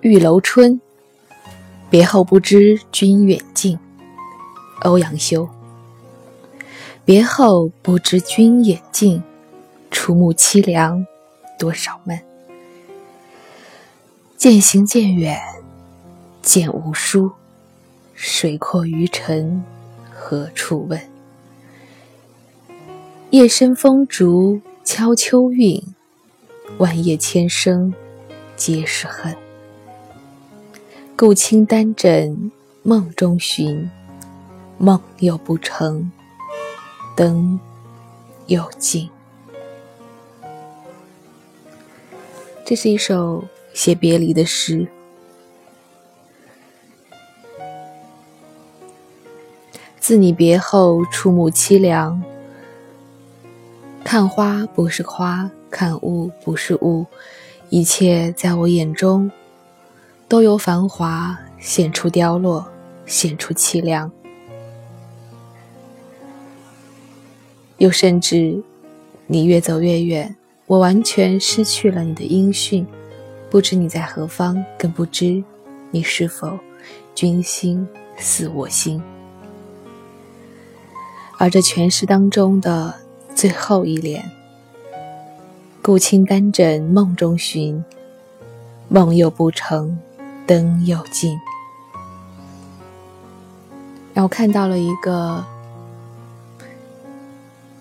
[0.00, 0.80] 玉楼春，
[1.90, 3.78] 别后不知君远近。
[4.82, 5.48] 欧阳修。
[7.04, 9.22] 别后不知君远近，
[9.90, 11.06] 触目凄凉
[11.58, 12.20] 多少闷。
[14.36, 15.40] 渐行渐远
[16.42, 17.30] 渐无书，
[18.14, 19.64] 水阔鱼沉
[20.12, 21.00] 何处问？
[23.30, 25.82] 夜深风竹敲秋韵，
[26.78, 27.94] 万叶千声
[28.56, 29.45] 皆是恨。
[31.18, 32.52] 故倾丹枕
[32.82, 33.90] 梦中寻，
[34.76, 36.12] 梦又不成，
[37.16, 37.58] 灯
[38.48, 39.08] 又尽。
[42.66, 43.42] 这是一首
[43.72, 44.86] 写别离的诗。
[49.98, 52.22] 自你别后，触目凄凉。
[54.04, 57.06] 看花不是花，看物不是物，
[57.70, 59.30] 一切在我眼中。
[60.28, 62.66] 都由繁华显出凋落，
[63.06, 64.10] 显出凄凉。
[67.78, 68.60] 又甚至，
[69.28, 70.34] 你越走越远，
[70.66, 72.84] 我完全失去了你的音讯，
[73.48, 75.44] 不知你在何方，更不知
[75.92, 76.58] 你是否
[77.14, 79.00] 君心似我心。
[81.38, 82.92] 而这全诗当中的
[83.32, 84.28] 最后一联
[85.82, 87.84] ：“故卿丹枕梦中寻，
[88.88, 89.96] 梦又不成。”
[90.46, 91.36] 灯又尽，
[94.14, 95.44] 让我看到了一个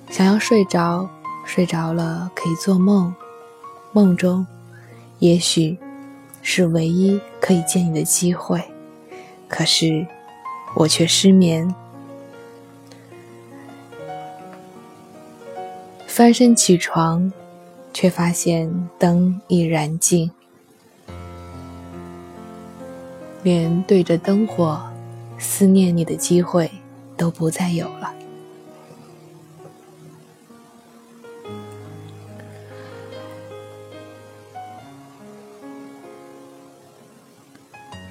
[0.09, 1.08] 想要睡着，
[1.45, 3.13] 睡着了可以做梦，
[3.91, 4.47] 梦中
[5.19, 5.77] 也许
[6.41, 8.63] 是唯一可以见你的机会，
[9.47, 10.08] 可是
[10.75, 11.73] 我却失眠，
[16.08, 17.31] 翻身起床，
[17.93, 20.31] 却发现灯已燃尽。
[23.45, 24.82] 连对着灯火
[25.38, 26.72] 思念你的机会
[27.16, 28.11] 都不再有了。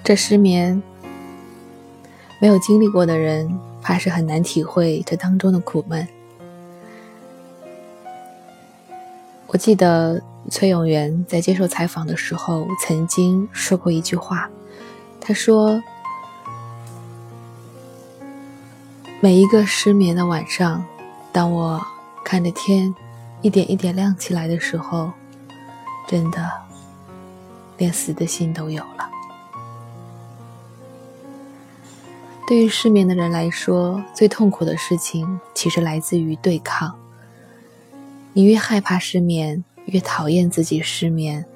[0.05, 0.81] 这失眠，
[2.41, 6.07] 没有经历过的人，怕是很难体会这当中的苦闷。
[9.49, 14.49] 我记得崔永元在接受采访的时候曾经说过一句话。
[15.27, 15.83] 他说
[19.23, 20.85] ：“每一个失眠的晚上，
[21.33, 21.83] 当我
[22.23, 22.95] 看着天
[23.41, 25.11] 一点一点亮起来的时候，
[26.07, 26.53] 真的
[27.79, 29.09] 连死的心都有了。
[32.47, 36.95] 对于失眠的人来说，最痛苦的事情其实来自于对抗。
[38.35, 41.47] 你越害怕失眠，越讨厌自己失眠。”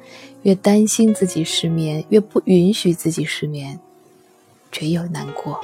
[0.43, 3.79] 越担心自己失眠，越不允许自己失眠，
[4.71, 5.61] 却又难过。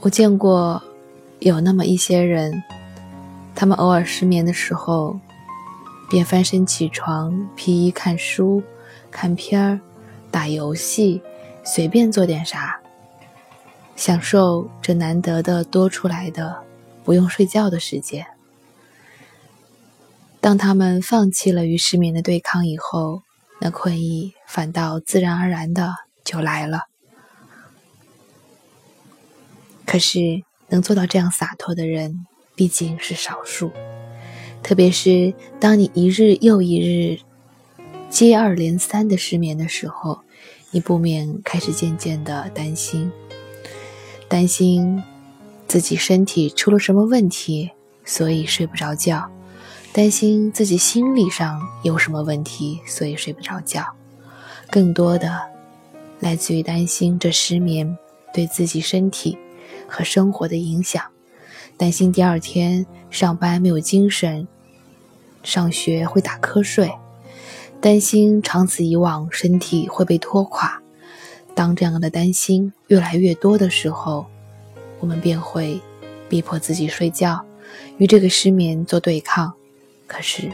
[0.00, 0.82] 我见过
[1.40, 2.62] 有那么一些人，
[3.54, 5.18] 他们偶尔失眠的时候，
[6.08, 8.62] 便翻身起床，披衣看书、
[9.10, 9.78] 看片儿、
[10.30, 11.20] 打游戏，
[11.62, 12.80] 随便做点啥，
[13.94, 16.56] 享受这难得的多出来的
[17.04, 18.26] 不用睡觉的时间。
[20.40, 23.22] 当他们放弃了与失眠的对抗以后，
[23.60, 26.86] 那困意反倒自然而然的就来了。
[29.84, 33.70] 可是，能做到这样洒脱的人毕竟是少数，
[34.62, 37.20] 特别是当你一日又一日
[38.08, 40.20] 接二连三的失眠的时候，
[40.70, 43.12] 你不免开始渐渐的担心，
[44.26, 45.02] 担心
[45.68, 47.72] 自己身体出了什么问题，
[48.04, 49.30] 所以睡不着觉。
[49.92, 53.84] 担心自己心理上有什么问题，所以睡不着觉。
[54.70, 55.40] 更多的
[56.20, 57.98] 来自于担心这失眠
[58.32, 59.36] 对自己身体
[59.88, 61.02] 和生活的影响，
[61.76, 64.46] 担心第二天上班没有精神，
[65.42, 66.92] 上学会打瞌睡，
[67.80, 70.80] 担心长此以往身体会被拖垮。
[71.56, 74.24] 当这样的担心越来越多的时候，
[75.00, 75.80] 我们便会
[76.28, 77.44] 逼迫自己睡觉，
[77.98, 79.52] 与这个失眠做对抗。
[80.12, 80.50] 可是，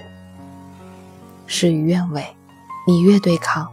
[1.47, 2.23] 事与愿违，
[2.87, 3.73] 你越对抗，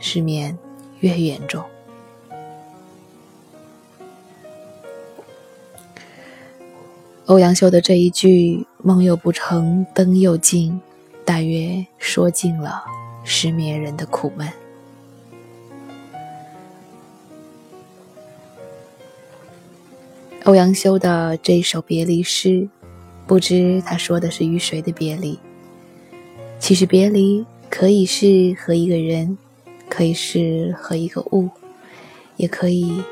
[0.00, 0.58] 失眠
[0.98, 1.64] 越严重。
[7.26, 10.80] 欧阳修的这一句“梦又不成，灯又尽”，
[11.24, 12.84] 大约说尽了
[13.22, 14.52] 失眠人的苦闷。
[20.42, 22.68] 欧阳修的这一首别离诗。
[23.26, 25.38] 不知他说的是与谁的别离？
[26.58, 29.36] 其实别离可以是和一个人，
[29.88, 31.48] 可以是和一个物，
[32.36, 33.02] 也可以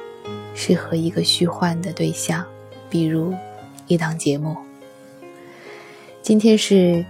[0.54, 2.44] 是和一个虚幻的对象，
[2.90, 3.34] 比如
[3.86, 4.56] 一档节目。
[6.22, 7.04] 今天是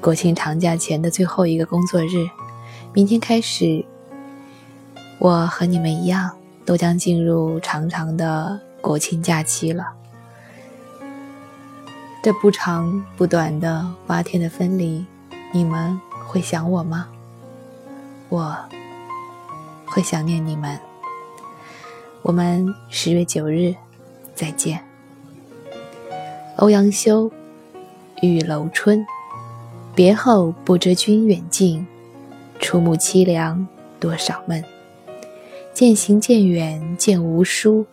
[0.00, 2.28] 国庆长假前的最后一个工作日，
[2.92, 3.84] 明天开始，
[5.18, 9.97] 我和你们一样，都将进入长长的国庆假期了。
[12.28, 15.02] 这不长不短的八天的分离，
[15.50, 17.08] 你们会想我吗？
[18.28, 18.54] 我
[19.86, 20.78] 会想念你们。
[22.20, 23.74] 我们十月九日
[24.34, 24.84] 再见。
[26.56, 27.32] 欧阳修。
[28.20, 29.06] 玉楼春，
[29.94, 31.86] 别后不知君远近，
[32.60, 33.66] 触目凄凉
[33.98, 34.62] 多少闷。
[35.72, 37.86] 渐行渐远渐无书，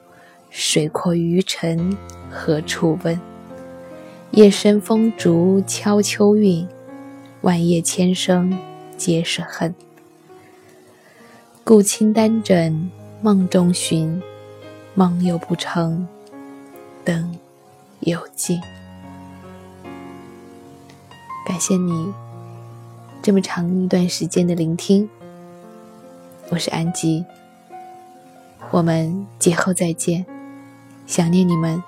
[0.50, 1.98] 水阔鱼沉
[2.30, 3.18] 何处问？
[4.32, 6.68] 夜深风竹敲秋韵，
[7.42, 8.58] 万叶千声
[8.98, 9.74] 皆是恨。
[11.64, 12.92] 故倾单枕
[13.22, 14.22] 梦中寻，
[14.94, 16.06] 梦又不成，
[17.06, 17.38] 灯
[18.02, 18.60] 又尽。
[21.48, 22.12] 感谢你
[23.22, 25.10] 这么长一段时间的聆听，
[26.50, 27.24] 我是安吉，
[28.72, 30.26] 我们节后再见，
[31.08, 31.82] 想念你们。